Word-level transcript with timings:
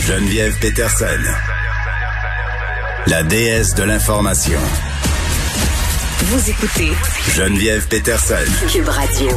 Geneviève 0.00 0.58
Peterson, 0.58 1.04
la 3.06 3.22
déesse 3.22 3.74
de 3.74 3.82
l'information. 3.82 4.58
Vous 6.22 6.50
écoutez 6.50 6.92
Geneviève 7.34 7.86
Peterson. 7.86 8.34
Cube 8.72 8.88
Radio. 8.88 9.28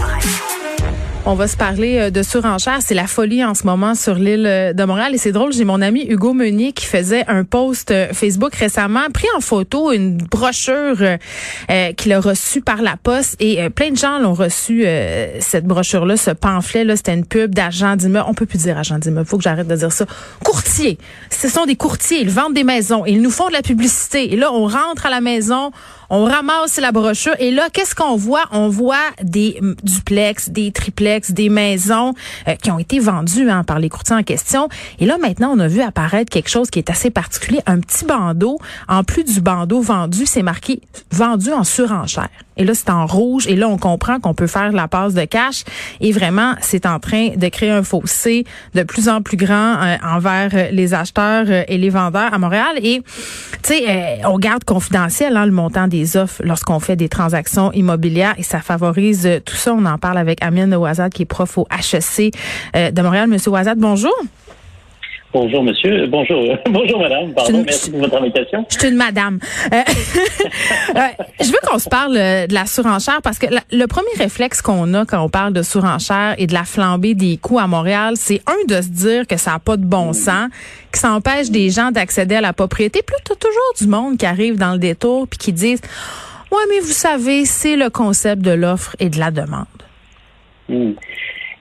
On 1.25 1.35
va 1.35 1.47
se 1.47 1.55
parler 1.55 1.99
euh, 1.99 2.09
de 2.09 2.21
surenchère. 2.21 2.79
C'est 2.81 2.93
la 2.93 3.07
folie 3.07 3.45
en 3.45 3.53
ce 3.53 3.65
moment 3.65 3.95
sur 3.95 4.15
l'île 4.15 4.45
euh, 4.45 4.73
de 4.73 4.83
Montréal. 4.83 5.15
Et 5.15 5.17
c'est 5.17 5.31
drôle, 5.31 5.53
j'ai 5.53 5.63
mon 5.63 5.81
ami 5.81 6.05
Hugo 6.09 6.33
Meunier 6.33 6.73
qui 6.73 6.85
faisait 6.85 7.23
un 7.29 7.45
post 7.45 7.91
euh, 7.91 8.09
Facebook 8.11 8.53
récemment, 8.55 9.09
pris 9.13 9.27
en 9.37 9.39
photo 9.39 9.93
une 9.93 10.17
brochure 10.17 10.97
qu'il 11.97 12.11
a 12.11 12.19
reçue 12.19 12.59
par 12.59 12.81
la 12.81 12.97
poste. 12.97 13.37
Et 13.39 13.69
plein 13.69 13.91
de 13.91 13.95
gens 13.95 14.19
l'ont 14.19 14.33
reçu, 14.33 14.85
cette 15.39 15.65
brochure-là, 15.65 16.17
ce 16.17 16.31
pamphlet-là. 16.31 16.97
C'était 16.97 17.13
une 17.13 17.25
pub 17.25 17.55
d'agent 17.55 17.95
d'immeuble. 17.95 18.25
On 18.27 18.33
peut 18.33 18.45
plus 18.45 18.59
dire 18.59 18.77
agent 18.77 18.99
d'immeuble. 18.99 19.25
Faut 19.25 19.37
que 19.37 19.43
j'arrête 19.43 19.67
de 19.67 19.75
dire 19.75 19.91
ça. 19.91 20.05
Courtier. 20.43 20.97
Ce 21.29 21.47
sont 21.47 21.65
des 21.65 21.75
courtiers. 21.75 22.21
Ils 22.21 22.29
vendent 22.29 22.53
des 22.53 22.63
maisons. 22.63 23.05
Ils 23.05 23.21
nous 23.21 23.31
font 23.31 23.47
de 23.47 23.53
la 23.53 23.61
publicité. 23.61 24.33
Et 24.33 24.35
là, 24.35 24.51
on 24.51 24.67
rentre 24.67 25.05
à 25.05 25.09
la 25.09 25.21
maison 25.21 25.71
on 26.15 26.25
ramasse 26.25 26.79
la 26.79 26.91
brochure 26.91 27.33
et 27.39 27.49
là, 27.49 27.69
qu'est-ce 27.73 27.95
qu'on 27.95 28.15
voit? 28.15 28.43
On 28.51 28.69
voit 28.69 29.09
des 29.23 29.59
duplex, 29.81 30.49
des 30.49 30.71
triplex, 30.71 31.31
des 31.31 31.49
maisons 31.49 32.13
euh, 32.47 32.53
qui 32.53 32.69
ont 32.69 32.77
été 32.77 32.99
vendues 32.99 33.49
hein, 33.49 33.63
par 33.63 33.79
les 33.79 33.89
courtiers 33.89 34.15
en 34.15 34.21
question. 34.21 34.69
Et 34.99 35.07
là, 35.07 35.17
maintenant, 35.17 35.51
on 35.55 35.59
a 35.59 35.67
vu 35.67 35.81
apparaître 35.81 36.29
quelque 36.29 36.49
chose 36.49 36.69
qui 36.69 36.77
est 36.77 36.91
assez 36.91 37.09
particulier, 37.09 37.61
un 37.65 37.79
petit 37.79 38.05
bandeau. 38.05 38.59
En 38.87 39.03
plus 39.03 39.23
du 39.23 39.41
bandeau 39.41 39.81
vendu, 39.81 40.27
c'est 40.27 40.43
marqué 40.43 40.81
vendu 41.11 41.51
en 41.51 41.63
surenchère. 41.63 42.29
Et 42.57 42.63
là, 42.63 42.75
c'est 42.75 42.91
en 42.91 43.07
rouge. 43.07 43.47
Et 43.47 43.55
là, 43.55 43.67
on 43.67 43.79
comprend 43.79 44.19
qu'on 44.19 44.35
peut 44.35 44.45
faire 44.45 44.71
la 44.71 44.87
passe 44.87 45.15
de 45.15 45.25
cash. 45.25 45.63
Et 45.99 46.11
vraiment, 46.11 46.53
c'est 46.61 46.85
en 46.85 46.99
train 46.99 47.29
de 47.35 47.47
créer 47.47 47.71
un 47.71 47.81
fossé 47.81 48.45
de 48.75 48.83
plus 48.83 49.09
en 49.09 49.23
plus 49.23 49.37
grand 49.37 49.81
euh, 49.81 49.95
envers 50.03 50.51
euh, 50.53 50.69
les 50.71 50.93
acheteurs 50.93 51.47
et 51.49 51.77
les 51.79 51.89
vendeurs 51.89 52.31
à 52.31 52.37
Montréal. 52.37 52.77
Et, 52.83 53.01
tu 53.63 53.73
sais, 53.73 54.21
on 54.25 54.37
garde 54.37 54.63
confidentiel 54.63 55.35
hein, 55.35 55.47
le 55.47 55.51
montant 55.51 55.87
des 55.87 56.02
lorsqu'on 56.43 56.79
fait 56.79 56.95
des 56.95 57.09
transactions 57.09 57.71
immobilières 57.71 58.35
et 58.37 58.43
ça 58.43 58.59
favorise 58.59 59.25
euh, 59.25 59.39
tout 59.39 59.55
ça. 59.55 59.73
On 59.73 59.85
en 59.85 59.97
parle 59.97 60.17
avec 60.17 60.43
Amine 60.43 60.73
Ouazad 60.75 61.11
qui 61.11 61.23
est 61.23 61.25
prof 61.25 61.57
au 61.57 61.67
HEC 61.71 62.33
euh, 62.75 62.91
de 62.91 63.01
Montréal. 63.01 63.29
Monsieur 63.29 63.51
Ouazad, 63.51 63.77
bonjour. 63.77 64.13
Bonjour, 65.33 65.63
monsieur. 65.63 66.05
Bonjour. 66.07 66.55
Bonjour, 66.69 66.99
madame. 66.99 67.33
Pardon, 67.33 67.63
merci 67.65 67.89
pour 67.89 68.01
votre 68.01 68.17
invitation. 68.17 68.65
Je 68.69 68.77
suis 68.77 68.89
une 68.89 68.95
madame. 68.95 69.39
Euh, 69.73 69.81
je 71.41 71.47
veux 71.47 71.57
qu'on 71.67 71.79
se 71.79 71.89
parle 71.89 72.13
de 72.13 72.53
la 72.53 72.67
surenchère 72.67 73.19
parce 73.23 73.39
que 73.39 73.47
le 73.71 73.85
premier 73.87 74.11
réflexe 74.17 74.61
qu'on 74.61 74.93
a 74.93 75.05
quand 75.05 75.23
on 75.23 75.29
parle 75.29 75.51
de 75.53 75.63
surenchère 75.63 76.35
et 76.37 76.45
de 76.45 76.53
la 76.53 76.65
flambée 76.65 77.15
des 77.15 77.37
coûts 77.37 77.57
à 77.57 77.65
Montréal, 77.65 78.13
c'est 78.15 78.41
un 78.45 78.67
de 78.67 78.79
se 78.79 78.89
dire 78.89 79.25
que 79.25 79.37
ça 79.37 79.53
n'a 79.53 79.59
pas 79.59 79.75
de 79.75 79.85
bon 79.85 80.11
mm. 80.11 80.13
sens, 80.13 80.49
que 80.91 80.99
ça 80.99 81.11
empêche 81.11 81.49
des 81.49 81.71
gens 81.71 81.89
d'accéder 81.89 82.35
à 82.35 82.41
la 82.41 82.53
propriété. 82.53 83.01
Puis 83.05 83.15
là, 83.15 83.35
toujours 83.35 83.73
du 83.79 83.87
monde 83.87 84.17
qui 84.17 84.27
arrive 84.27 84.59
dans 84.59 84.73
le 84.73 84.79
détour 84.79 85.27
puis 85.27 85.39
qui 85.39 85.51
disent, 85.51 85.81
ouais, 86.51 86.63
mais 86.69 86.79
vous 86.79 86.85
savez, 86.85 87.45
c'est 87.45 87.75
le 87.75 87.89
concept 87.89 88.43
de 88.43 88.51
l'offre 88.51 88.95
et 88.99 89.09
de 89.09 89.17
la 89.17 89.31
demande. 89.31 89.65
Mm. 90.69 90.91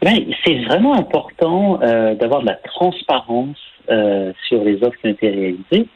Ben, 0.03 0.25
c'est 0.45 0.64
vraiment 0.64 0.95
important 0.95 1.81
euh, 1.81 2.14
d'avoir 2.17 2.41
de 2.41 2.47
la 2.47 2.56
transparence 2.56 3.56
euh, 3.89 4.33
sur 4.48 4.64
les 4.64 4.83
offres 4.83 4.98
qui 5.00 5.06
ont 5.06 5.11
été 5.11 5.31
réalisées 5.31 5.89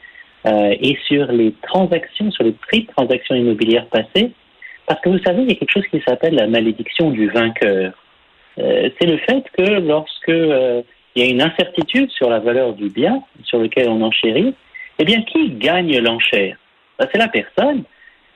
euh, 0.45 0.75
et 0.79 0.97
sur 1.07 1.29
les 1.29 1.53
transactions, 1.61 2.31
sur 2.31 2.45
les 2.45 2.53
prix 2.53 2.83
de 2.83 2.87
transactions 2.87 3.35
immobilières 3.35 3.87
passées, 3.87 4.31
parce 4.85 5.01
que 5.01 5.09
vous 5.09 5.19
savez, 5.25 5.41
il 5.43 5.49
y 5.49 5.51
a 5.51 5.55
quelque 5.55 5.73
chose 5.73 5.87
qui 5.91 6.01
s'appelle 6.07 6.35
la 6.35 6.47
malédiction 6.47 7.11
du 7.11 7.27
vainqueur. 7.27 7.93
C'est 8.55 9.05
le 9.05 9.17
fait 9.17 9.43
que 9.55 9.79
lorsque 9.81 10.29
il 10.29 10.83
y 11.15 11.21
a 11.21 11.29
une 11.29 11.41
incertitude 11.41 12.09
sur 12.09 12.29
la 12.29 12.39
valeur 12.39 12.73
du 12.73 12.89
bien 12.89 13.21
sur 13.43 13.59
lequel 13.59 13.89
on 13.89 14.01
enchérit, 14.01 14.55
eh 14.99 15.03
bien, 15.03 15.21
qui 15.23 15.49
gagne 15.49 15.99
l'enchère? 15.99 16.57
Ben, 16.97 17.07
C'est 17.11 17.19
la 17.19 17.27
personne 17.27 17.83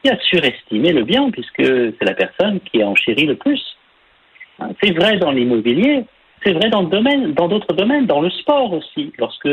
qui 0.04 0.12
a 0.12 0.20
surestimé 0.20 0.92
le 0.92 1.04
bien, 1.04 1.32
puisque 1.32 1.64
c'est 1.64 2.06
la 2.06 2.14
personne 2.14 2.60
qui 2.60 2.82
a 2.82 2.88
enchéri 2.88 3.26
le 3.26 3.36
plus. 3.36 3.71
C'est 4.82 4.92
vrai 4.92 5.18
dans 5.18 5.32
l'immobilier, 5.32 6.06
c'est 6.44 6.54
vrai 6.54 6.70
dans 6.70 6.82
le 6.82 6.90
domaine, 6.90 7.34
dans 7.34 7.48
d'autres 7.48 7.74
domaines, 7.74 8.06
dans 8.06 8.22
le 8.22 8.30
sport 8.30 8.74
aussi. 8.74 9.12
Lorsque 9.20 9.50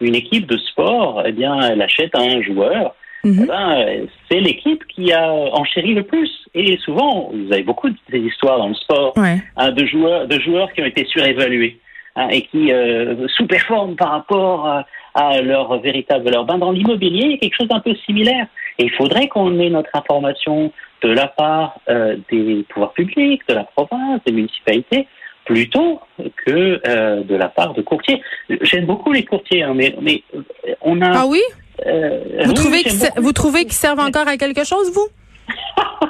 une 0.00 0.14
équipe 0.14 0.46
de 0.46 0.56
sport, 0.56 1.22
eh 1.26 1.32
bien, 1.32 1.58
elle 1.60 1.82
achète 1.82 2.14
un 2.14 2.40
joueur, 2.42 2.94
mhm. 3.24 3.40
eh 3.42 3.46
ben, 3.46 4.06
c'est 4.30 4.40
l'équipe 4.40 4.84
qui 4.86 5.12
a 5.12 5.32
enchéri 5.32 5.94
le 5.94 6.04
plus. 6.04 6.30
Et 6.54 6.76
souvent, 6.78 7.30
vous 7.32 7.52
avez 7.52 7.62
beaucoup 7.62 7.88
d'histoires 8.10 8.58
dans 8.58 8.68
le 8.68 8.74
sport 8.74 9.14
hein, 9.16 9.72
de 9.72 9.86
joueurs, 9.86 10.26
de 10.26 10.38
joueurs 10.40 10.72
qui 10.72 10.82
ont 10.82 10.86
été 10.86 11.04
surévalués 11.06 11.78
hein, 12.16 12.28
et 12.30 12.42
qui 12.42 12.72
euh, 12.72 13.26
sous-performent 13.28 13.96
par 13.96 14.10
rapport 14.10 14.66
à, 14.66 14.86
à 15.14 15.42
leur 15.42 15.78
véritable 15.80 16.24
valeur. 16.24 16.44
Ben, 16.44 16.58
dans 16.58 16.70
l'immobilier, 16.70 17.24
il 17.24 17.30
y 17.32 17.34
a 17.34 17.38
quelque 17.38 17.56
chose 17.56 17.68
d'un 17.68 17.80
peu 17.80 17.94
similaire. 18.06 18.46
Et 18.78 18.84
il 18.84 18.92
faudrait 18.92 19.28
qu'on 19.28 19.58
ait 19.58 19.70
notre 19.70 19.90
information 19.94 20.72
de 21.02 21.08
la 21.08 21.26
part 21.26 21.80
euh, 21.88 22.16
des 22.30 22.64
pouvoirs 22.68 22.92
publics, 22.92 23.42
de 23.48 23.54
la 23.54 23.64
province, 23.64 24.20
des 24.26 24.32
municipalités, 24.32 25.06
plutôt 25.44 26.00
que 26.46 26.80
euh, 26.86 27.22
de 27.22 27.34
la 27.34 27.48
part 27.48 27.74
de 27.74 27.82
courtiers. 27.82 28.22
J'aime 28.62 28.86
beaucoup 28.86 29.12
les 29.12 29.24
courtiers, 29.24 29.62
hein, 29.62 29.72
mais, 29.74 29.94
mais 30.00 30.22
on 30.82 31.00
a. 31.00 31.22
Ah 31.22 31.26
oui? 31.26 31.40
Euh, 31.86 32.44
vous, 32.44 32.52
trouvez 32.52 32.82
vous 33.16 33.32
trouvez 33.32 33.62
qu'ils 33.62 33.72
servent 33.72 34.00
encore 34.00 34.26
à 34.26 34.36
quelque 34.36 34.64
chose, 34.64 34.92
vous? 34.92 35.08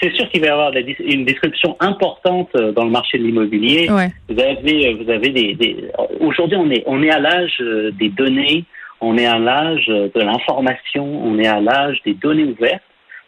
C'est 0.00 0.12
sûr 0.14 0.28
qu'il 0.30 0.40
va 0.40 0.46
y 0.48 0.50
avoir 0.50 0.72
une 0.98 1.24
description 1.24 1.76
importante 1.78 2.52
dans 2.56 2.84
le 2.84 2.90
marché 2.90 3.18
de 3.18 3.22
l'immobilier. 3.22 3.86
Vous 4.28 4.40
avez, 4.40 4.94
vous 4.94 5.08
avez 5.08 5.28
des. 5.28 5.54
des 5.54 5.90
Aujourd'hui, 6.18 6.56
on 6.56 6.68
est, 6.70 6.82
on 6.86 7.02
est 7.04 7.10
à 7.10 7.20
l'âge 7.20 7.62
des 7.92 8.08
données, 8.08 8.64
on 9.02 9.18
est 9.18 9.26
à 9.26 9.38
l'âge 9.38 9.86
de 9.86 10.20
l'information, 10.20 11.04
on 11.04 11.38
est 11.38 11.46
à 11.46 11.60
l'âge 11.60 12.00
des 12.04 12.14
données 12.14 12.44
ouvertes. 12.44 12.82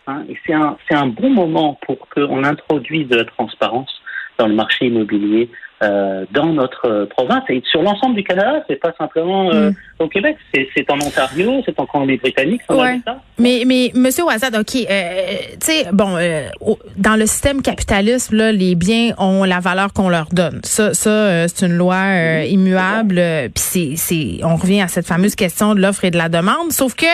Hein, 0.06 0.24
et 0.28 0.36
c'est 0.46 0.52
un, 0.52 0.76
un 0.90 1.06
bon 1.06 1.30
moment 1.30 1.78
pour 1.86 2.08
qu'on 2.08 2.44
introduise 2.44 3.08
de 3.08 3.16
la 3.16 3.24
transparence 3.24 4.02
dans 4.38 4.46
le 4.46 4.54
marché 4.54 4.86
immobilier 4.86 5.50
euh, 5.82 6.24
dans 6.30 6.46
notre 6.46 7.06
province 7.10 7.42
et 7.48 7.62
sur 7.70 7.82
l'ensemble 7.82 8.14
du 8.14 8.24
Canada. 8.24 8.62
C'est 8.68 8.76
pas 8.76 8.92
simplement 8.98 9.50
euh, 9.50 9.70
mm. 9.70 9.74
au 9.98 10.08
Québec, 10.08 10.36
c'est 10.52 10.90
en 10.90 10.98
Ontario, 11.00 11.62
c'est 11.64 11.78
en 11.78 11.86
Colombie-Britannique. 11.86 12.62
Ouais. 12.68 13.00
Mais 13.38 13.64
mais 13.66 13.90
Monsieur 13.94 14.24
Ouazad, 14.24 14.54
ok, 14.54 14.76
euh, 14.88 15.36
tu 15.60 15.66
sais, 15.66 15.86
bon, 15.92 16.16
euh, 16.16 16.48
dans 16.96 17.16
le 17.16 17.26
système 17.26 17.62
capitaliste, 17.62 18.30
là, 18.32 18.52
les 18.52 18.76
biens 18.76 19.12
ont 19.18 19.42
la 19.42 19.58
valeur 19.58 19.92
qu'on 19.92 20.08
leur 20.08 20.26
donne. 20.30 20.60
Ça, 20.62 20.94
ça, 20.94 21.10
euh, 21.10 21.46
c'est 21.52 21.66
une 21.66 21.76
loi 21.76 21.96
mm. 21.96 22.44
immuable. 22.46 23.20
Puis 23.54 23.64
c'est, 23.64 23.92
c'est, 23.96 24.44
on 24.44 24.56
revient 24.56 24.82
à 24.82 24.88
cette 24.88 25.06
fameuse 25.06 25.34
question 25.34 25.74
de 25.74 25.80
l'offre 25.80 26.04
et 26.04 26.10
de 26.12 26.16
la 26.18 26.28
demande. 26.28 26.70
Sauf 26.70 26.94
que 26.94 27.06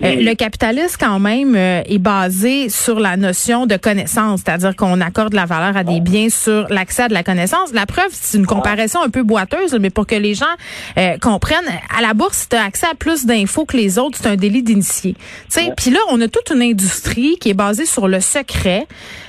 le 0.00 0.34
capitalisme 0.34 0.96
quand 0.98 1.18
même 1.18 1.54
est 1.54 1.98
basé 1.98 2.70
sur 2.70 2.98
la 2.98 3.16
notion 3.16 3.66
de 3.66 3.76
connaissance, 3.76 4.40
c'est-à-dire 4.44 4.74
qu'on 4.74 5.00
accorde 5.00 5.34
la 5.34 5.44
valeur 5.44 5.76
à 5.76 5.84
des 5.84 6.00
biens 6.00 6.30
sur 6.30 6.66
l'accès 6.70 7.04
à 7.04 7.08
de 7.08 7.14
la 7.14 7.22
connaissance. 7.22 7.72
La 7.74 7.86
preuve 7.86 8.12
c'est 8.22 8.38
une 8.38 8.46
comparaison 8.46 9.02
un 9.02 9.10
peu 9.10 9.22
boiteuse, 9.22 9.76
mais 9.80 9.90
pour 9.90 10.06
que 10.06 10.14
les 10.14 10.34
gens 10.34 10.44
euh, 10.98 11.18
comprennent, 11.18 11.56
à 11.96 12.00
la 12.00 12.14
bourse, 12.14 12.38
si 12.38 12.48
tu 12.48 12.56
as 12.56 12.64
accès 12.64 12.86
à 12.86 12.94
plus 12.94 13.26
d'infos 13.26 13.64
que 13.64 13.76
les 13.76 13.98
autres, 13.98 14.18
c'est 14.20 14.28
un 14.28 14.36
délit 14.36 14.62
d'initié. 14.62 15.14
Puis 15.76 15.90
là, 15.90 16.00
on 16.10 16.20
a 16.20 16.28
toute 16.28 16.50
une 16.54 16.62
industrie 16.62 17.36
qui 17.40 17.50
est 17.50 17.54
basée 17.54 17.86
sur 17.86 18.08
le 18.08 18.20
secret. 18.20 18.86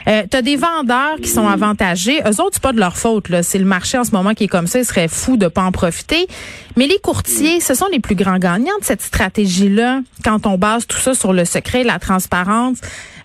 Euh, 0.07 0.23
tu 0.29 0.37
as 0.37 0.41
des 0.41 0.55
vendeurs 0.55 1.17
qui 1.21 1.29
sont 1.29 1.47
avantagés. 1.47 2.21
Eux 2.21 2.41
autres, 2.41 2.51
c'est 2.53 2.61
pas 2.61 2.73
de 2.73 2.79
leur 2.79 2.97
faute. 2.97 3.29
Là. 3.29 3.43
C'est 3.43 3.57
le 3.57 3.65
marché 3.65 3.97
en 3.97 4.03
ce 4.03 4.11
moment 4.11 4.33
qui 4.33 4.45
est 4.45 4.49
comme 4.49 4.67
ça. 4.67 4.79
Ils 4.79 4.85
seraient 4.85 5.07
fous 5.07 5.37
de 5.37 5.47
pas 5.47 5.63
en 5.63 5.71
profiter. 5.71 6.27
Mais 6.75 6.87
les 6.87 6.99
courtiers, 6.99 7.59
ce 7.59 7.73
sont 7.73 7.87
les 7.91 7.99
plus 7.99 8.15
grands 8.15 8.37
gagnants 8.37 8.77
de 8.79 8.85
cette 8.85 9.01
stratégie-là 9.01 10.01
quand 10.23 10.45
on 10.45 10.57
base 10.57 10.87
tout 10.87 10.97
ça 10.97 11.13
sur 11.13 11.33
le 11.33 11.43
secret, 11.43 11.83
la 11.83 11.99
transparence. 11.99 12.77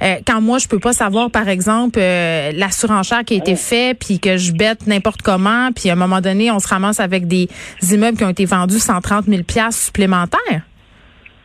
Euh, 0.03 0.17
quand 0.27 0.41
moi, 0.41 0.59
je 0.59 0.67
peux 0.67 0.79
pas 0.81 0.93
savoir, 0.93 1.31
par 1.31 1.49
exemple, 1.49 1.99
euh, 2.01 2.51
la 2.55 2.71
surenchère 2.71 3.25
qui 3.25 3.35
a 3.35 3.37
été 3.37 3.55
faite, 3.55 3.99
puis 4.01 4.19
que 4.19 4.37
je 4.37 4.53
bête 4.53 4.87
n'importe 4.87 5.23
comment, 5.23 5.71
puis 5.75 5.91
à 5.91 5.93
un 5.93 5.97
moment 5.97 6.21
donné, 6.21 6.51
on 6.51 6.59
se 6.59 6.69
ramasse 6.69 6.99
avec 6.99 7.27
des 7.27 7.49
immeubles 7.93 8.19
qui 8.19 8.25
ont 8.25 8.31
été 8.31 8.45
vendus 8.45 8.81
130 8.81 9.27
000 9.27 9.43
supplémentaires. 9.71 10.63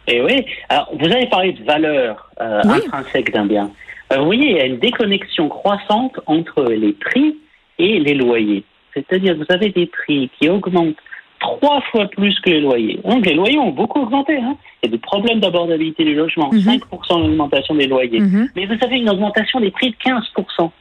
Eh 0.07 0.21
oui. 0.21 0.45
Alors, 0.69 0.89
vous 0.97 1.05
avez 1.05 1.27
parlé 1.27 1.51
de 1.51 1.63
valeur 1.63 2.29
euh, 2.41 2.61
intrinsèque 2.63 3.31
d'un 3.33 3.45
bien. 3.45 3.69
vous 4.15 4.25
voyez, 4.25 4.51
il 4.51 4.57
y 4.57 4.61
a 4.61 4.65
une 4.65 4.79
déconnexion 4.79 5.49
croissante 5.49 6.19
entre 6.25 6.63
les 6.63 6.93
prix 6.93 7.37
et 7.77 7.99
les 7.99 8.15
loyers. 8.15 8.63
C'est-à-dire, 8.93 9.35
vous 9.35 9.45
avez 9.49 9.69
des 9.69 9.85
prix 9.85 10.31
qui 10.39 10.49
augmentent 10.49 10.95
trois 11.39 11.81
fois 11.91 12.07
plus 12.07 12.39
que 12.39 12.49
les 12.49 12.61
loyers. 12.61 12.99
Donc 13.03 13.25
les 13.25 13.33
loyers 13.33 13.57
ont 13.57 13.71
beaucoup 13.71 14.01
augmenté. 14.01 14.37
Hein. 14.37 14.57
Il 14.81 14.87
y 14.87 14.89
a 14.89 14.91
des 14.91 15.01
problèmes 15.01 15.39
d'abordabilité 15.39 16.03
du 16.03 16.15
logement, 16.15 16.49
5% 16.51 16.79
mhm. 16.79 17.27
d'augmentation 17.27 17.75
des 17.75 17.87
loyers. 17.87 18.19
Mhm. 18.19 18.49
Mais 18.55 18.65
vous 18.65 18.77
avez 18.81 18.97
une 18.97 19.09
augmentation 19.09 19.59
des 19.59 19.71
prix 19.71 19.91
de 19.91 19.95
15%. 19.95 20.71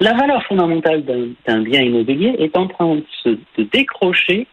La 0.00 0.14
valeur 0.14 0.42
fondamentale 0.44 1.04
d'un 1.46 1.60
bien 1.60 1.82
immobilier 1.82 2.34
est 2.38 2.56
en 2.56 2.66
train 2.66 2.96
de 2.96 3.04
se 3.22 3.60
décrocher 3.60 4.46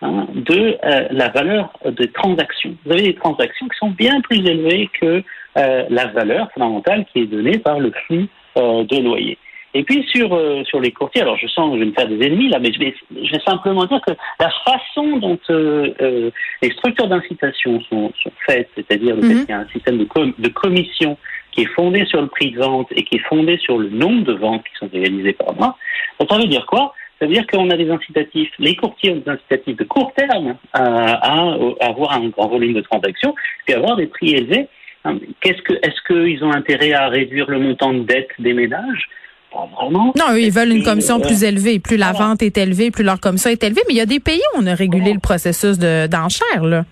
hein, 0.00 0.26
de 0.32 0.78
euh, 0.84 1.08
la 1.10 1.28
valeur 1.28 1.72
des 1.84 2.08
transactions. 2.08 2.76
Vous 2.84 2.92
avez 2.92 3.02
des 3.02 3.14
transactions 3.14 3.66
qui 3.66 3.78
sont 3.78 3.90
bien 3.90 4.20
plus 4.20 4.38
élevées 4.38 4.88
que 5.00 5.24
euh, 5.58 5.84
la 5.90 6.06
valeur 6.06 6.50
fondamentale 6.52 7.04
qui 7.12 7.20
est 7.20 7.26
donnée 7.26 7.58
par 7.58 7.80
le 7.80 7.90
flux 8.06 8.28
euh, 8.56 8.84
de 8.84 8.96
loyers. 8.98 9.38
Et 9.74 9.84
puis 9.84 10.04
sur 10.12 10.34
euh, 10.34 10.62
sur 10.64 10.80
les 10.80 10.92
courtiers, 10.92 11.22
alors 11.22 11.36
je 11.38 11.46
sens 11.46 11.70
que 11.70 11.76
je 11.78 11.80
vais 11.84 11.90
me 11.90 11.94
faire 11.94 12.06
des 12.08 12.26
ennemis 12.26 12.48
là, 12.50 12.58
mais 12.58 12.72
je 12.72 12.78
vais, 12.78 12.94
je 13.10 13.32
vais 13.32 13.40
simplement 13.46 13.84
dire 13.86 14.00
que 14.06 14.12
la 14.38 14.50
façon 14.66 15.16
dont 15.18 15.38
euh, 15.50 15.88
euh, 16.00 16.30
les 16.60 16.70
structures 16.72 17.08
d'incitation 17.08 17.80
sont, 17.88 18.12
sont 18.22 18.32
faites, 18.46 18.68
c'est-à-dire 18.74 19.16
le 19.16 19.22
fait 19.22 19.34
Mhm. 19.34 19.40
qu'il 19.40 19.48
y 19.50 19.52
a 19.52 19.60
un 19.60 19.68
système 19.68 19.98
de, 19.98 20.04
com- 20.04 20.34
de 20.38 20.48
commission 20.48 21.16
qui 21.52 21.62
est 21.62 21.72
fondé 21.74 22.04
sur 22.06 22.20
le 22.20 22.28
prix 22.28 22.50
de 22.50 22.58
vente 22.58 22.88
et 22.92 23.02
qui 23.04 23.16
est 23.16 23.26
fondé 23.28 23.56
sur 23.58 23.78
le 23.78 23.88
nombre 23.88 24.24
de 24.24 24.34
ventes 24.34 24.62
qui 24.64 24.74
sont 24.78 24.90
réalisées 24.92 25.32
par 25.34 25.54
mois, 25.54 25.76
donc 26.20 26.30
ça 26.30 26.36
veut 26.38 26.46
dire 26.48 26.66
quoi? 26.66 26.94
Ça 27.18 27.26
veut 27.26 27.32
dire 27.32 27.46
qu'on 27.46 27.70
a 27.70 27.76
des 27.76 27.88
incitatifs, 27.88 28.50
les 28.58 28.74
courtiers 28.74 29.12
ont 29.12 29.16
des 29.24 29.30
incitatifs 29.30 29.76
de 29.76 29.84
court 29.84 30.12
terme 30.14 30.56
à, 30.72 30.82
à- 30.82 31.56
à 31.80 31.86
avoir 31.86 32.12
un 32.12 32.28
grand 32.28 32.48
volume 32.48 32.74
de 32.74 32.80
transactions, 32.82 33.34
puis 33.64 33.74
avoir 33.74 33.96
des 33.96 34.06
prix 34.06 34.32
élevés. 34.34 34.66
Hein, 35.04 35.18
Qu'est-ce 35.40 35.62
que, 35.62 35.74
est-ce 35.74 36.00
qu'ils 36.06 36.44
ont 36.44 36.52
intérêt 36.52 36.92
à 36.92 37.08
réduire 37.08 37.48
le 37.48 37.58
montant 37.58 37.92
de 37.94 38.00
dette 38.00 38.30
des 38.38 38.52
ménages? 38.54 39.08
Pas 39.52 39.68
vraiment. 39.76 40.12
Non, 40.16 40.32
eux, 40.32 40.40
ils 40.40 40.50
veulent 40.52 40.72
une 40.72 40.82
commission 40.82 41.18
euh, 41.18 41.22
plus 41.26 41.44
élevée. 41.44 41.78
Plus 41.78 41.96
la 41.96 42.12
voilà. 42.12 42.28
vente 42.30 42.42
est 42.42 42.56
élevée, 42.56 42.90
plus 42.90 43.04
leur 43.04 43.20
commission 43.20 43.50
est 43.50 43.62
élevée. 43.62 43.82
Mais 43.88 43.94
il 43.94 43.98
y 43.98 44.00
a 44.00 44.06
des 44.06 44.20
pays 44.20 44.40
où 44.54 44.60
on 44.62 44.66
a 44.66 44.74
régulé 44.74 45.12
le 45.12 45.20
processus 45.20 45.78
de- 45.78 46.06
d'enchères, 46.06 46.64
là. 46.64 46.84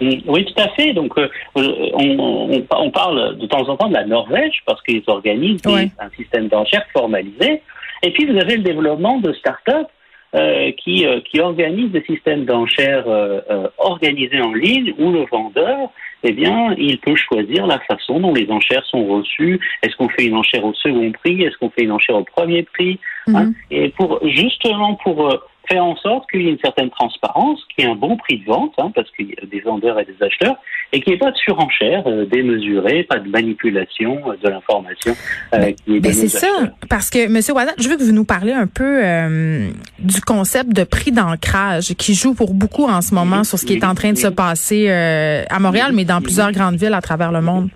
Mm, 0.00 0.10
Oui, 0.26 0.44
tout 0.44 0.60
à 0.62 0.68
fait. 0.70 0.92
Donc, 0.92 1.16
euh, 1.18 1.28
on, 1.54 1.62
on- 1.62 2.66
on 2.70 2.90
parle 2.90 3.38
de 3.38 3.46
temps 3.46 3.66
en 3.68 3.76
temps 3.76 3.88
de 3.88 3.94
la 3.94 4.04
Norvège 4.04 4.58
parce 4.66 4.82
qu'ils 4.82 5.02
organisent 5.06 5.62
des- 5.62 5.70
Ouais. 5.72 5.90
un 5.98 6.10
système 6.16 6.48
d'enchères 6.48 6.84
formalisé. 6.92 7.62
Et 8.02 8.10
puis, 8.10 8.26
vous 8.26 8.38
avez 8.38 8.56
le 8.56 8.62
développement 8.62 9.18
de 9.18 9.32
start-up 9.32 9.86
euh, 10.34 10.72
qui, 10.82 11.06
euh, 11.06 11.20
qui 11.30 11.38
organisent 11.40 11.92
des 11.92 12.02
systèmes 12.04 12.44
d'enchères 12.44 13.04
euh, 13.06 13.40
euh, 13.50 13.68
organisés 13.78 14.40
en 14.42 14.52
ligne 14.52 14.92
où 14.98 15.12
le 15.12 15.24
vendeur, 15.30 15.90
eh 16.24 16.32
bien, 16.32 16.74
il 16.78 16.98
peut 16.98 17.14
choisir 17.16 17.66
la 17.66 17.78
façon 17.80 18.18
dont 18.18 18.32
les 18.32 18.50
enchères 18.50 18.84
sont 18.86 19.06
reçues. 19.06 19.60
Est-ce 19.82 19.94
qu'on 19.96 20.08
fait 20.08 20.24
une 20.24 20.34
enchère 20.36 20.64
au 20.64 20.72
second 20.74 21.12
prix? 21.12 21.42
Est-ce 21.42 21.56
qu'on 21.58 21.70
fait 21.70 21.82
une 21.84 21.92
enchère 21.92 22.16
au 22.16 22.24
premier 22.24 22.62
prix? 22.62 22.98
Hein, 23.28 23.44
Mhm. 23.44 23.54
et 23.70 23.88
pour 23.90 24.20
justement 24.26 24.94
pour 24.96 25.38
faire 25.68 25.84
en 25.84 25.96
sorte 25.96 26.30
qu'il 26.30 26.42
y 26.42 26.48
ait 26.48 26.52
une 26.52 26.58
certaine 26.58 26.90
transparence, 26.90 27.60
qu'il 27.74 27.84
y 27.84 27.88
ait 27.88 27.90
un 27.90 27.96
bon 27.96 28.16
prix 28.16 28.38
de 28.38 28.44
vente, 28.44 28.72
hein, 28.78 28.90
parce 28.94 29.10
qu'il 29.12 29.28
y 29.28 29.34
a 29.40 29.46
des 29.46 29.60
vendeurs 29.60 29.98
et 29.98 30.04
des 30.04 30.16
acheteurs, 30.20 30.56
et 30.92 31.00
qu'il 31.00 31.12
n'y 31.12 31.16
ait 31.16 31.18
pas 31.20 31.30
de 31.30 31.36
surenchère 31.36 32.02
euh, 32.06 32.26
démesurée, 32.26 33.04
pas 33.04 33.18
de 33.18 33.28
manipulation 33.28 34.20
euh, 34.26 34.36
de 34.42 34.48
l'information 34.48 35.14
euh, 35.54 35.72
qui 35.72 35.96
est 35.96 36.00
donnée 36.00 36.14
c'est 36.14 36.28
ça, 36.28 36.48
parce 36.88 37.10
que 37.10 37.28
Monsieur 37.28 37.54
Ouadat, 37.54 37.72
je 37.78 37.88
veux 37.88 37.96
que 37.96 38.02
vous 38.02 38.12
nous 38.12 38.24
parliez 38.24 38.52
un 38.52 38.66
peu 38.66 39.04
euh, 39.04 39.68
du 39.98 40.20
concept 40.20 40.72
de 40.72 40.84
prix 40.84 41.12
d'ancrage 41.12 41.94
qui 41.94 42.14
joue 42.14 42.34
pour 42.34 42.54
beaucoup 42.54 42.84
en 42.84 43.00
ce 43.00 43.14
moment 43.14 43.44
sur 43.44 43.58
ce 43.58 43.66
qui 43.66 43.74
est 43.74 43.84
en 43.84 43.94
train 43.94 44.12
de 44.12 44.18
se 44.18 44.28
passer 44.28 44.86
euh, 44.88 45.44
à 45.50 45.58
Montréal, 45.58 45.92
mais 45.94 46.04
dans 46.04 46.20
plusieurs 46.20 46.52
grandes 46.52 46.76
villes 46.76 46.94
à 46.94 47.00
travers 47.00 47.32
le 47.32 47.40
monde. 47.40 47.68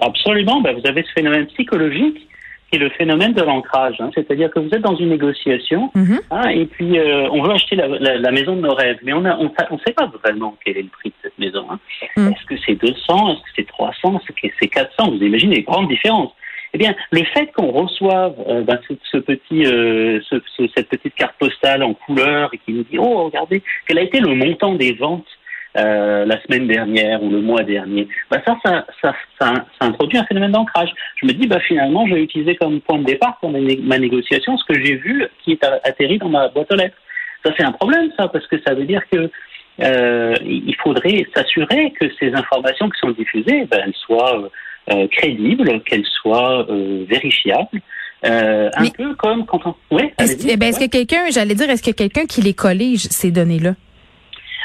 Absolument, 0.00 0.60
ben, 0.60 0.76
vous 0.78 0.86
avez 0.86 1.02
ce 1.02 1.12
phénomène 1.12 1.46
psychologique 1.46 2.26
qui 2.70 2.76
est 2.76 2.80
le 2.80 2.88
phénomène 2.90 3.32
de 3.32 3.42
l'ancrage, 3.42 3.96
hein. 4.00 4.10
c'est-à-dire 4.14 4.50
que 4.50 4.58
vous 4.58 4.70
êtes 4.70 4.82
dans 4.82 4.96
une 4.96 5.10
négociation 5.10 5.90
Mhm. 5.94 6.20
hein, 6.30 6.48
et 6.48 6.66
puis 6.66 6.98
euh, 6.98 7.28
on 7.30 7.42
veut 7.42 7.52
acheter 7.52 7.76
la, 7.76 7.86
la- 7.86 8.18
la 8.18 8.30
maison 8.32 8.56
de 8.56 8.60
nos 8.62 8.74
rêves, 8.74 8.98
mais 9.04 9.12
on 9.12 9.20
ne 9.20 9.30
on, 9.30 9.52
sa- 9.58 9.68
on 9.70 9.78
sait 9.78 9.92
pas 9.92 10.10
vraiment 10.24 10.56
quel 10.64 10.76
est 10.78 10.82
le 10.82 10.88
prix 10.88 11.10
de 11.10 11.14
cette 11.22 11.38
maison. 11.38 11.64
Hein. 11.70 11.78
Mm. 12.16 12.28
Est-ce 12.32 12.44
que 12.46 12.54
c'est 12.66 12.74
200, 12.74 13.30
est-ce 13.32 13.40
que 13.40 13.50
c'est 13.56 13.66
300, 13.68 14.18
est-ce 14.18 14.32
que 14.48 14.54
c'est 14.60 14.68
400 14.68 15.10
Vous 15.12 15.22
imaginez 15.22 15.56
les 15.56 15.62
grandes 15.62 15.88
différences. 15.88 16.32
Eh 16.74 16.78
bien, 16.78 16.94
le 17.12 17.22
fait 17.32 17.52
qu'on 17.52 17.70
reçoive 17.70 18.34
euh, 18.48 18.62
ben, 18.62 18.78
ce, 18.88 18.94
ce 19.12 19.16
petit, 19.18 19.64
euh, 19.64 20.20
ce- 20.28 20.42
ce- 20.56 20.68
cette 20.76 20.88
petite 20.88 21.14
carte 21.14 21.36
postale 21.38 21.82
en 21.84 21.94
couleur 21.94 22.50
et 22.52 22.58
qui 22.58 22.72
nous 22.72 22.82
dit 22.82 22.98
oh 22.98 23.24
regardez 23.26 23.62
quel 23.86 23.98
a 23.98 24.02
été 24.02 24.18
le 24.20 24.34
montant 24.34 24.74
des 24.74 24.92
ventes 24.92 25.26
euh, 25.76 26.24
la 26.24 26.40
semaine 26.42 26.66
dernière 26.66 27.22
ou 27.22 27.30
le 27.30 27.40
mois 27.40 27.62
dernier, 27.62 28.08
bah 28.30 28.40
ça, 28.46 28.56
ça, 28.64 28.86
ça, 29.02 29.14
ça, 29.38 29.52
ça 29.78 29.86
introduit 29.86 30.18
un 30.18 30.24
phénomène 30.24 30.52
d'ancrage. 30.52 30.90
Je 31.20 31.26
me 31.26 31.32
dis, 31.32 31.46
bah 31.46 31.60
finalement, 31.60 32.06
je 32.06 32.14
vais 32.14 32.22
utiliser 32.22 32.56
comme 32.56 32.80
point 32.80 32.98
de 32.98 33.04
départ 33.04 33.38
pour 33.40 33.50
ma, 33.50 33.58
né- 33.60 33.80
ma 33.82 33.98
négociation 33.98 34.56
ce 34.56 34.64
que 34.64 34.82
j'ai 34.82 34.96
vu 34.96 35.24
qui 35.44 35.52
est 35.52 35.64
atterri 35.84 36.18
dans 36.18 36.28
ma 36.28 36.48
boîte 36.48 36.72
aux 36.72 36.76
lettres. 36.76 36.96
Ça, 37.44 37.52
c'est 37.56 37.64
un 37.64 37.72
problème, 37.72 38.10
ça, 38.18 38.28
parce 38.28 38.46
que 38.46 38.56
ça 38.66 38.74
veut 38.74 38.84
dire 38.84 39.02
que 39.10 39.30
euh, 39.82 40.34
il 40.44 40.74
faudrait 40.82 41.26
s'assurer 41.34 41.92
que 42.00 42.06
ces 42.18 42.32
informations 42.34 42.88
qui 42.88 42.98
sont 42.98 43.10
diffusées, 43.10 43.66
ben, 43.70 43.80
elles 43.84 43.94
soient 43.94 44.40
euh, 44.40 44.48
euh, 44.92 45.06
crédibles, 45.08 45.80
qu'elles 45.82 46.06
soient 46.22 46.66
euh, 46.70 47.04
vérifiables. 47.08 47.80
Euh, 48.24 48.70
un 48.74 48.82
Mais- 48.82 48.90
peu 48.96 49.14
comme 49.16 49.44
quand 49.44 49.60
on... 49.66 49.74
Oui, 49.90 50.04
Est-ce 50.18 50.32
allez-y. 50.36 50.50
eh 50.52 50.56
ben, 50.56 50.68
est-ce 50.70 50.80
que 50.80 50.90
quelqu'un, 50.90 51.26
j'allais 51.30 51.54
dire, 51.54 51.68
est-ce 51.68 51.82
que 51.82 51.90
quelqu'un 51.94 52.24
qui 52.24 52.40
les 52.40 52.54
collige 52.54 53.02
ces 53.02 53.30
données-là? 53.30 53.74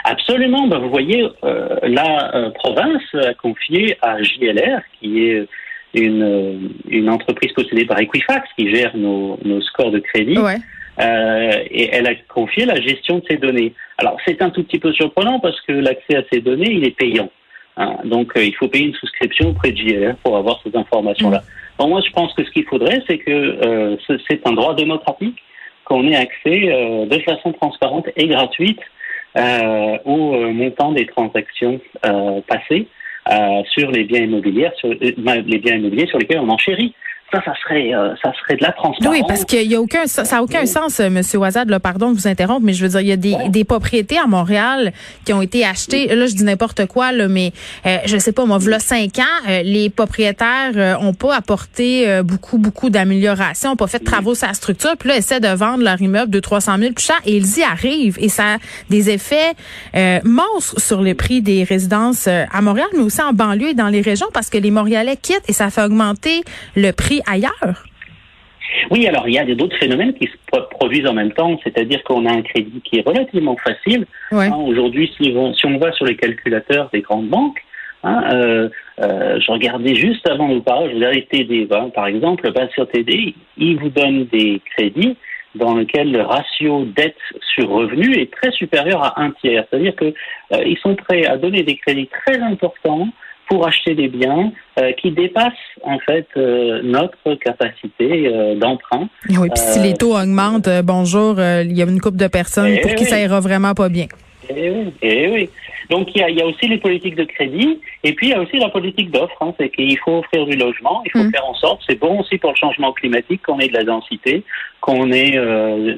Absolument. 0.03 0.67
Ben, 0.67 0.79
vous 0.79 0.89
voyez, 0.89 1.27
euh, 1.43 1.75
la 1.83 2.35
euh, 2.35 2.49
province 2.51 3.03
a 3.13 3.33
confié 3.33 3.97
à 4.01 4.21
JLR, 4.21 4.81
qui 4.99 5.27
est 5.29 5.47
une, 5.93 6.71
une 6.87 7.09
entreprise 7.09 7.51
possédée 7.53 7.85
par 7.85 7.99
Equifax, 7.99 8.47
qui 8.57 8.73
gère 8.73 8.95
nos, 8.95 9.37
nos 9.43 9.61
scores 9.61 9.91
de 9.91 9.99
crédit, 9.99 10.37
Ouais. 10.39 10.57
euh, 10.99 11.51
et 11.69 11.89
elle 11.91 12.07
a 12.07 12.15
confié 12.29 12.65
la 12.65 12.79
gestion 12.81 13.19
de 13.19 13.23
ces 13.29 13.37
données. 13.37 13.73
Alors, 13.97 14.17
c'est 14.25 14.41
un 14.41 14.49
tout 14.49 14.63
petit 14.63 14.79
peu 14.79 14.91
surprenant 14.93 15.39
parce 15.39 15.59
que 15.61 15.73
l'accès 15.73 16.15
à 16.17 16.23
ces 16.31 16.39
données, 16.41 16.71
il 16.71 16.85
est 16.85 16.97
payant. 16.97 17.29
hein. 17.77 17.97
donc, 18.05 18.35
euh, 18.37 18.43
il 18.43 18.55
faut 18.55 18.67
payer 18.67 18.85
une 18.87 18.95
souscription 18.95 19.49
auprès 19.49 19.71
de 19.71 19.77
JLR 19.77 20.15
pour 20.23 20.35
avoir 20.37 20.59
ces 20.63 20.75
informations-là. 20.75 21.41
Bon, 21.77 21.87
moi, 21.87 22.01
je 22.05 22.11
pense 22.11 22.33
que 22.33 22.43
ce 22.43 22.51
qu'il 22.51 22.65
faudrait, 22.65 23.01
c'est 23.07 23.17
que 23.17 23.31
euh, 23.31 23.95
ce- 24.07 24.19
c'est 24.29 24.45
un 24.47 24.53
droit 24.53 24.75
démocratique 24.75 25.37
qu'on 25.85 26.07
ait 26.07 26.15
accès 26.15 26.69
euh, 26.71 27.05
de 27.05 27.19
façon 27.19 27.51
transparente 27.53 28.07
et 28.15 28.27
gratuite 28.27 28.79
euh, 29.37 29.97
au 30.05 30.35
euh, 30.35 30.51
montant 30.51 30.91
des 30.91 31.05
transactions 31.05 31.79
euh, 32.05 32.41
passées 32.47 32.87
euh, 33.31 33.63
sur 33.65 33.91
les 33.91 34.03
biens 34.03 34.21
immobiliers, 34.21 34.71
sur 34.77 34.89
euh, 34.89 34.95
les 34.99 35.57
biens 35.59 35.75
immobiliers 35.75 36.07
sur 36.07 36.17
lesquels 36.17 36.39
on 36.39 36.49
enchérit. 36.49 36.93
Ça, 37.31 37.41
ça 37.43 37.53
serait, 37.63 37.93
euh, 37.93 38.13
ça 38.21 38.31
serait 38.41 38.57
de 38.57 38.63
la 38.63 38.71
transparence. 38.71 39.15
Oui, 39.15 39.23
parce 39.27 39.45
qu'il 39.45 39.71
y 39.71 39.75
a 39.75 39.81
aucun, 39.81 40.05
ça 40.05 40.25
ça 40.25 40.37
a 40.37 40.41
aucun 40.41 40.65
sens, 40.65 40.99
euh, 40.99 41.09
Monsieur 41.09 41.39
Ouazad, 41.39 41.69
là, 41.69 41.79
pardon 41.79 42.11
de 42.11 42.17
vous 42.17 42.27
interrompre, 42.27 42.61
mais 42.63 42.73
je 42.73 42.83
veux 42.83 42.89
dire, 42.89 43.01
il 43.01 43.07
y 43.07 43.11
a 43.11 43.17
des, 43.17 43.35
des 43.49 43.63
propriétés 43.63 44.17
à 44.17 44.27
Montréal 44.27 44.91
qui 45.25 45.33
ont 45.33 45.41
été 45.41 45.65
achetées. 45.65 46.13
Là, 46.13 46.25
je 46.25 46.35
dis 46.35 46.43
n'importe 46.43 46.85
quoi, 46.87 47.11
là, 47.11 47.27
mais 47.27 47.53
euh, 47.85 47.97
je 48.05 48.17
sais 48.17 48.31
pas, 48.31 48.45
moi, 48.45 48.57
voilà 48.57 48.79
cinq 48.79 49.19
ans, 49.19 49.49
euh, 49.49 49.61
les 49.63 49.89
propriétaires 49.89 50.71
euh, 50.75 50.95
ont 50.99 51.13
pas 51.13 51.35
apporté 51.35 52.09
euh, 52.09 52.23
beaucoup, 52.23 52.57
beaucoup 52.57 52.89
d'améliorations, 52.89 53.71
ont 53.71 53.75
pas 53.75 53.87
fait 53.87 53.99
de 53.99 54.05
travaux 54.05 54.35
sur 54.35 54.47
la 54.47 54.53
structure, 54.53 54.91
puis 54.97 55.09
là, 55.09 55.17
essaient 55.17 55.39
de 55.39 55.47
vendre 55.47 55.83
leur 55.83 56.01
immeuble 56.01 56.31
de 56.31 56.39
300 56.39 56.77
000 56.79 56.93
plus 56.93 57.05
cher, 57.05 57.19
et 57.25 57.37
ils 57.37 57.59
y 57.59 57.63
arrivent, 57.63 58.17
et 58.19 58.29
ça 58.29 58.55
a 58.55 58.57
des 58.89 59.09
effets 59.09 59.53
euh, 59.95 60.19
monstres 60.23 60.79
sur 60.81 61.01
le 61.01 61.13
prix 61.13 61.41
des 61.41 61.63
résidences 61.63 62.27
euh, 62.27 62.43
à 62.51 62.61
Montréal, 62.61 62.87
mais 62.93 63.03
aussi 63.03 63.21
en 63.21 63.33
banlieue 63.33 63.69
et 63.69 63.73
dans 63.73 63.87
les 63.89 64.01
régions, 64.01 64.27
parce 64.33 64.49
que 64.49 64.57
les 64.57 64.71
Montréalais 64.71 65.17
quittent 65.17 65.47
et 65.47 65.53
ça 65.53 65.69
fait 65.69 65.83
augmenter 65.83 66.43
le 66.75 66.91
prix 66.91 67.20
ailleurs? 67.27 67.83
Oui, 68.89 69.05
alors 69.07 69.27
il 69.27 69.33
y 69.33 69.39
a 69.39 69.45
d'autres 69.55 69.77
phénomènes 69.77 70.13
qui 70.13 70.27
se 70.27 70.33
pro- 70.51 70.63
produisent 70.69 71.07
en 71.07 71.13
même 71.13 71.33
temps, 71.33 71.59
c'est-à-dire 71.63 72.01
qu'on 72.03 72.25
a 72.25 72.31
un 72.31 72.41
crédit 72.41 72.81
qui 72.81 72.99
est 72.99 73.07
relativement 73.07 73.57
facile. 73.57 74.05
Ouais. 74.31 74.47
Hein, 74.47 74.55
Aujourd'hui, 74.55 75.11
si, 75.17 75.33
on- 75.35 75.53
si 75.53 75.65
on 75.65 75.77
va 75.77 75.91
sur 75.91 76.05
les 76.05 76.15
calculateurs 76.15 76.89
des 76.93 77.01
grandes 77.01 77.27
banques, 77.27 77.59
hein, 78.03 78.23
euh, 78.33 78.69
euh, 79.01 79.39
je 79.41 79.51
regardais 79.51 79.95
juste 79.95 80.27
avant 80.29 80.47
de 80.49 80.55
vous 80.55 80.61
parler, 80.61 80.89
je 80.91 80.95
regardais 80.95 81.27
TD, 81.29 81.67
hein, 81.71 81.89
par 81.93 82.07
exemple, 82.07 82.49
bah, 82.53 82.67
sur 82.73 82.87
TD, 82.87 83.35
ils 83.57 83.77
vous 83.77 83.89
donnent 83.89 84.25
des 84.25 84.61
crédits 84.75 85.17
dans 85.55 85.75
lesquels 85.75 86.09
le 86.11 86.21
ratio 86.21 86.85
dette 86.85 87.17
sur 87.53 87.67
revenu 87.69 88.13
est 88.17 88.31
très 88.31 88.51
supérieur 88.51 89.03
à 89.03 89.21
un 89.21 89.31
tiers. 89.31 89.65
C'est-à-dire 89.69 89.95
que 89.97 90.13
euh, 90.53 90.75
sont 90.81 90.95
prêts 90.95 91.25
à 91.25 91.35
donner 91.35 91.63
des 91.63 91.75
crédits 91.75 92.07
très 92.07 92.39
importants 92.39 93.09
pour 93.51 93.67
acheter 93.67 93.95
des 93.95 94.07
biens 94.07 94.53
euh, 94.79 94.93
qui 94.93 95.11
dépassent 95.11 95.51
en 95.83 95.99
fait 95.99 96.25
euh, 96.37 96.79
notre 96.83 97.35
capacité 97.35 98.27
euh, 98.27 98.55
d'emprunt. 98.55 99.09
Oui, 99.29 99.49
puis 99.53 99.61
si 99.73 99.79
les 99.79 99.93
taux 99.93 100.15
augmentent, 100.15 100.69
bonjour, 100.85 101.35
il 101.37 101.73
y 101.77 101.81
a 101.81 101.85
une 101.85 101.99
couple 101.99 102.15
de 102.15 102.27
personnes 102.27 102.75
Eh 102.77 102.79
pour 102.79 102.95
qui 102.95 103.03
ça 103.03 103.19
ira 103.19 103.41
vraiment 103.41 103.73
pas 103.73 103.89
bien. 103.89 104.05
Eh 104.49 104.69
oui, 104.69 104.93
eh 105.01 105.27
oui. 105.29 105.49
Donc 105.89 106.07
il 106.15 106.21
y, 106.21 106.23
a, 106.23 106.29
il 106.29 106.37
y 106.37 106.41
a 106.41 106.45
aussi 106.45 106.65
les 106.69 106.77
politiques 106.77 107.15
de 107.15 107.25
crédit 107.25 107.79
et 108.05 108.13
puis 108.13 108.27
il 108.27 108.29
y 108.29 108.33
a 108.33 108.39
aussi 108.39 108.57
la 108.57 108.69
politique 108.69 109.11
d'offre. 109.11 109.35
Hein, 109.41 109.53
c'est 109.59 109.69
qu'il 109.69 109.97
faut 109.99 110.19
offrir 110.19 110.45
du 110.45 110.55
logement, 110.55 111.01
il 111.05 111.11
faut 111.11 111.25
Mm. 111.27 111.31
faire 111.31 111.45
en 111.45 111.53
sorte, 111.55 111.81
c'est 111.85 111.99
bon 111.99 112.21
aussi 112.21 112.37
pour 112.37 112.51
le 112.51 112.55
changement 112.55 112.93
climatique 112.93 113.41
qu'on 113.45 113.59
ait 113.59 113.67
de 113.67 113.73
la 113.73 113.83
densité, 113.83 114.43
qu'on 114.79 115.11
ait 115.11 115.37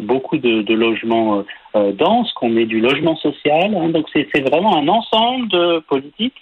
beaucoup 0.01 0.37
de, 0.39 0.63
de 0.63 0.73
logements 0.73 1.43
denses, 1.75 2.31
qu'on 2.33 2.57
ait 2.57 2.65
du 2.65 2.79
logement 2.79 3.15
social. 3.17 3.75
hein. 3.75 3.89
donc 3.89 4.07
c'est 4.11 4.41
vraiment 4.49 4.75
un 4.77 4.87
ensemble 4.87 5.47
de 5.49 5.79
politiques 5.87 6.33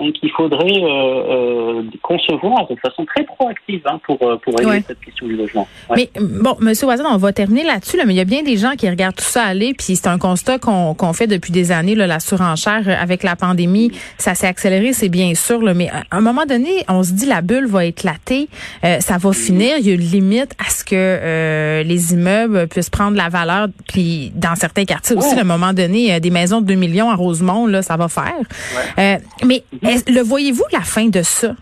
hein, 0.00 0.10
qu'il 0.18 0.30
faudrait 0.30 0.82
euh, 0.82 1.78
euh, 1.78 1.82
concevoir 2.02 2.66
de 2.68 2.76
façon 2.76 3.04
très 3.04 3.24
proactive 3.24 3.80
hein, 3.86 4.00
pour, 4.06 4.18
euh, 4.22 4.36
pour 4.42 4.54
régler 4.56 4.70
Ouais. 4.78 4.84
cette 4.86 5.00
question 5.00 5.26
du 5.26 5.36
logement. 5.36 5.66
Ouais. 5.88 6.10
Mais 6.16 6.22
bon, 6.42 6.56
Monsieur 6.60 6.86
Wazan, 6.86 7.04
on 7.10 7.16
va 7.16 7.32
terminer 7.32 7.64
là-dessus, 7.64 7.96
là, 7.96 8.04
mais 8.06 8.14
il 8.14 8.16
y 8.16 8.20
a 8.20 8.24
bien 8.24 8.42
des 8.42 8.56
gens 8.56 8.72
qui 8.76 8.88
regardent 8.88 9.16
tout 9.16 9.24
ça 9.24 9.42
aller, 9.44 9.74
puis 9.74 9.96
c'est 9.96 10.06
un 10.08 10.18
constat 10.18 10.58
qu'on 10.58 11.12
fait 11.12 11.26
depuis 11.26 11.52
des 11.52 11.72
années, 11.72 11.94
là, 11.94 12.06
la 12.06 12.20
surenchère 12.20 12.82
euh, 12.86 12.94
avec 13.00 13.22
la 13.22 13.36
pandémie, 13.36 13.90
ça 14.18 14.34
s'est 14.34 14.46
accéléré, 14.46 14.92
c'est 14.92 15.08
bien 15.08 15.34
sûr, 15.34 15.60
là, 15.62 15.74
mais 15.74 15.88
à 15.90 16.02
un 16.16 16.20
moment 16.20 16.44
donné, 16.46 16.84
on 16.88 17.02
se 17.02 17.12
dit 17.12 17.26
la 17.26 17.42
bulle 17.42 17.66
va 17.66 17.84
éclater, 17.84 18.48
euh, 18.84 19.00
ça 19.00 19.18
va 19.18 19.32
finir, 19.32 19.76
il 19.78 19.86
y 19.86 19.90
a 19.90 19.94
une 19.94 20.00
limite 20.00 20.52
à 20.64 20.70
ce 20.70 20.84
que 20.84 20.94
euh, 20.94 21.82
les 21.82 22.12
immeubles 22.12 22.68
puissent 22.68 22.90
prendre 22.90 23.16
la 23.16 23.28
valeur, 23.28 23.68
puis 23.88 24.32
dans 24.34 24.54
certains 24.54 24.84
quartiers 24.84 25.16
aussi, 25.16 25.30
Ouais. 25.34 25.38
à 25.38 25.40
un 25.42 25.44
moment 25.44 25.72
donné, 25.72 26.14
euh, 26.14 26.20
des 26.20 26.30
maisons 26.30 26.60
de 26.60 26.66
2 26.66 26.74
millions 26.74 27.10
à 27.10 27.14
Rosemont, 27.14 27.66
là, 27.66 27.82
ça 27.82 27.96
va 27.96 28.08
faire. 28.08 28.32
Euh, 28.98 29.16
mais 29.44 29.62
est- 29.94 30.10
le 30.10 30.20
voyez-vous 30.20 30.64
la 30.72 30.80
fin 30.80 31.06
de 31.08 31.22
ça? 31.22 31.54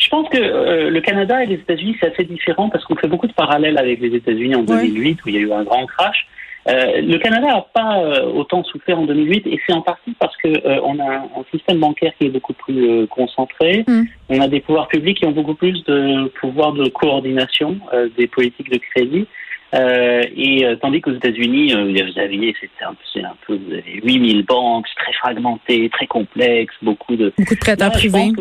Je 0.00 0.08
pense 0.08 0.28
que 0.28 0.38
euh, 0.38 0.90
le 0.90 1.00
Canada 1.00 1.42
et 1.42 1.46
les 1.46 1.54
États-Unis, 1.54 1.96
c'est 2.00 2.12
assez 2.12 2.24
différent 2.24 2.68
parce 2.68 2.84
qu'on 2.84 2.96
fait 2.96 3.08
beaucoup 3.08 3.28
de 3.28 3.32
parallèles 3.32 3.78
avec 3.78 4.00
les 4.00 4.14
États-Unis 4.14 4.54
en 4.56 4.62
2008 4.62 5.24
où 5.24 5.28
il 5.28 5.34
y 5.34 5.38
a 5.38 5.40
eu 5.40 5.52
un 5.52 5.62
grand 5.64 5.86
crash. 5.86 6.26
Euh, 6.68 7.00
le 7.00 7.18
Canada 7.18 7.46
n'a 7.48 7.66
pas 7.74 7.98
euh, 7.98 8.22
autant 8.32 8.62
souffert 8.62 8.98
en 8.98 9.04
2008 9.04 9.46
et 9.48 9.60
c'est 9.66 9.72
en 9.72 9.80
partie 9.80 10.14
parce 10.20 10.36
que 10.36 10.48
euh, 10.48 10.80
on 10.84 10.98
a 11.00 11.16
un 11.16 11.44
système 11.50 11.78
bancaire 11.80 12.12
qui 12.18 12.26
est 12.26 12.30
beaucoup 12.30 12.52
plus 12.52 13.06
concentré. 13.08 13.84
Mm. 13.88 14.02
On 14.28 14.40
a 14.40 14.48
des 14.48 14.60
pouvoirs 14.60 14.86
publics 14.88 15.18
qui 15.18 15.26
ont 15.26 15.32
beaucoup 15.32 15.54
plus 15.54 15.82
de 15.84 16.28
pouvoir 16.40 16.72
de 16.72 16.88
coordination 16.88 17.78
des 18.16 18.26
politiques 18.28 18.70
de 18.70 18.78
crédit. 18.78 19.26
Et 19.74 20.66
tandis 20.80 21.00
qu'aux 21.00 21.14
États-Unis, 21.14 21.72
vous 21.72 22.18
avez, 22.18 22.54
c'est 22.60 22.84
un, 22.84 22.90
un, 23.26 23.36
peu, 23.46 23.54
vous 23.54 23.72
avez 23.72 24.00
8000 24.04 24.44
banques, 24.44 24.86
très 24.96 25.12
fragmentées, 25.14 25.88
très 25.90 26.06
complexes, 26.06 26.74
beaucoup 26.82 27.16
de 27.16 27.32
beaucoup 27.38 27.54
de 27.54 27.60
prêteurs 27.60 27.92
privés. 27.92 28.32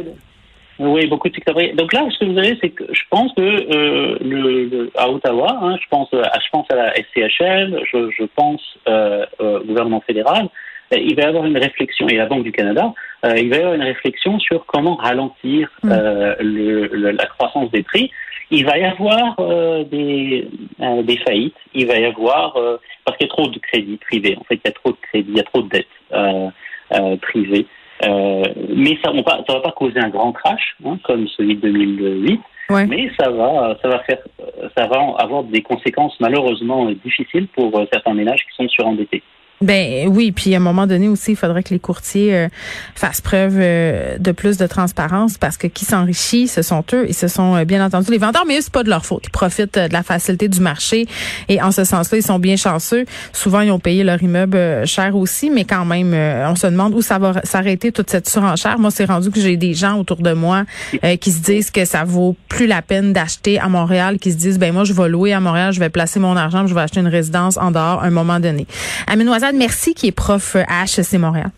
Oui, 0.82 1.06
beaucoup 1.06 1.30
de 1.30 1.36
secteurs. 1.36 1.56
Donc 1.76 1.94
là, 1.94 2.08
ce 2.10 2.18
que 2.18 2.26
vous 2.26 2.38
avez, 2.40 2.58
c'est 2.60 2.70
que 2.70 2.86
je 2.92 3.04
pense 3.12 3.32
que 3.36 3.42
euh, 3.42 4.18
le, 4.20 4.90
à 4.96 5.12
Ottawa, 5.12 5.60
hein, 5.62 5.78
je 5.80 5.88
pense 5.90 6.12
à, 6.14 6.40
je 6.44 6.50
pense 6.52 6.66
à 6.72 6.76
la 6.76 6.94
SCHL, 6.96 7.84
je, 7.92 8.10
je 8.18 8.24
pense 8.36 8.62
euh, 8.88 9.26
au 9.38 9.60
gouvernement 9.60 10.02
fédéral, 10.02 10.46
euh, 10.46 10.71
il 10.98 11.16
va 11.16 11.24
y 11.24 11.26
avoir 11.26 11.46
une 11.46 11.58
réflexion, 11.58 12.08
et 12.08 12.16
la 12.16 12.26
Banque 12.26 12.44
du 12.44 12.52
Canada, 12.52 12.94
euh, 13.26 13.36
il 13.38 13.50
va 13.50 13.56
y 13.56 13.60
avoir 13.60 13.76
une 13.76 13.84
réflexion 13.84 14.40
sur 14.40 14.66
comment 14.66 14.96
ralentir 14.96 15.70
mm. 15.84 15.92
euh, 15.92 16.36
le, 16.40 17.12
la 17.12 17.26
croissance 17.26 17.72
des 17.72 17.84
prix. 17.84 18.12
Il 18.50 18.66
va 18.66 18.78
y 18.78 18.84
avoir 18.84 19.36
euh, 19.40 19.84
des, 19.86 20.48
des 21.04 21.18
faillites, 21.18 21.56
il 21.74 21.88
va 21.88 21.98
y 21.98 22.06
avoir, 22.06 22.54
parce 23.06 23.18
qu'il 23.18 23.28
y 23.28 23.30
a 23.30 23.34
trop 23.34 23.48
de 23.48 23.60
crédits 23.60 23.98
privés, 23.98 24.36
en 24.40 24.44
fait, 24.44 24.56
il 24.56 24.62
y 24.66 24.70
a 24.70 24.74
trop 24.74 24.92
de 24.92 24.98
crédits, 25.02 25.32
il 25.32 25.38
y 25.38 25.40
a 25.40 25.44
trop 25.44 25.62
de 25.62 25.70
dettes 25.70 27.22
privées. 27.22 27.66
Euh, 28.04 28.44
mais 28.76 28.98
ça 29.04 29.12
ne 29.12 29.22
va 29.22 29.60
pas 29.62 29.72
causer 29.72 30.00
un 30.00 30.10
grand 30.10 30.32
crash 30.32 30.76
hein, 30.86 30.98
comme 31.04 31.28
celui 31.28 31.56
de 31.56 31.70
2008. 31.70 32.42
Mais 32.88 33.12
ça 33.20 33.30
va, 33.30 33.78
ça 33.82 33.90
va 33.90 34.00
faire, 34.00 34.20
ça 34.78 34.88
va 34.88 35.16
avoir 35.18 35.44
des 35.44 35.62
conséquences 35.62 36.16
malheureusement 36.22 36.90
difficiles 37.04 37.48
pour 37.50 37.78
euh, 37.78 37.86
certains 37.92 38.14
ménages 38.14 38.46
qui 38.46 38.56
sont 38.56 38.70
surendettés. 38.70 39.22
Ben 39.62 40.08
oui, 40.08 40.32
puis 40.32 40.54
à 40.56 40.58
un 40.58 40.62
moment 40.62 40.88
donné 40.88 41.08
aussi, 41.08 41.32
il 41.32 41.36
faudrait 41.36 41.62
que 41.62 41.70
les 41.70 41.80
courtiers 41.80 42.36
euh, 42.36 42.48
fassent 42.96 43.22
preuve 43.22 43.58
euh, 43.60 44.18
de 44.18 44.32
plus 44.32 44.58
de 44.58 44.66
transparence 44.66 45.38
parce 45.38 45.58
que 45.58 45.68
qui 45.68 45.86
s'enrichit, 45.86 46.48
ce 46.48 46.64
sont 46.64 46.84
eux 46.94 47.08
et 47.08 47.14
ce 47.14 47.28
sont 47.28 47.56
euh, 47.56 47.64
bien 47.64 47.86
entendu 47.86 48.10
les 48.10 48.18
vendeurs, 48.18 48.46
mais 48.48 48.58
eux 48.58 48.62
c'est 48.62 48.74
pas 48.74 48.84
de 48.84 48.90
leur 48.90 49.06
faute. 49.06 49.26
Ils 49.28 49.32
profitent 49.32 49.78
de 49.78 49.94
la 49.94 50.02
facilité 50.02 50.48
du 50.48 50.62
marché 50.62 51.06
et 51.48 51.62
en 51.62 51.72
ce 51.72 51.84
sens-là, 51.84 52.18
ils 52.18 52.24
sont 52.24 52.40
bien 52.40 52.56
chanceux. 52.56 53.06
Souvent, 53.34 53.62
ils 53.62 53.72
ont 53.72 53.80
payé 53.80 54.04
leur 54.04 54.22
immeuble 54.24 54.88
cher 54.88 55.16
aussi, 55.16 55.52
mais 55.52 55.64
quand 55.64 55.86
même, 55.86 56.14
on 56.14 56.56
se 56.56 56.66
demande 56.66 56.96
où 56.96 57.02
ça 57.04 57.20
va 57.20 57.42
s'arrêter 57.44 57.92
toute 57.92 58.10
cette 58.10 58.28
surenchère. 58.28 58.80
Moi, 58.80 58.90
c'est 58.90 59.06
rendu 59.06 59.30
que 59.30 59.40
j'ai 59.40 59.58
des 59.58 59.74
gens 59.76 60.00
autour 60.00 60.18
de 60.18 60.34
moi 60.34 60.64
qui 61.20 61.32
se 61.32 61.40
disent 61.40 61.70
que 61.70 61.86
ça 61.86 62.04
vaut 62.04 62.36
plus 62.48 62.68
la 62.68 62.82
peine 62.82 63.14
d'acheter 63.14 63.60
à 63.60 63.70
Montréal, 63.70 64.18
qui 64.18 64.32
se 64.32 64.38
disent 64.38 64.60
ben 64.60 64.74
moi 64.74 64.84
je 64.84 64.94
vais 64.94 65.08
louer 65.08 65.34
à 65.34 65.40
Montréal, 65.40 65.72
je 65.72 65.80
vais 65.80 65.90
placer 65.90 66.20
mon 66.20 66.36
argent, 66.36 66.66
je 66.68 66.74
vais 66.74 66.82
acheter 66.82 67.00
une 67.00 67.08
résidence 67.08 67.58
en 67.58 67.72
dehors 67.72 68.02
à 68.02 68.06
un 68.06 68.12
moment 68.12 68.40
donné. 68.40 68.66
Merci, 69.54 69.94
qui 69.94 70.08
est 70.08 70.12
prof 70.12 70.56
à 70.68 70.84
HEC 70.84 71.14
Montréal. 71.14 71.52